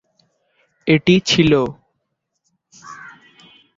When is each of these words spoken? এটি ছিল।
এটি 0.87 1.15
ছিল। 1.29 1.51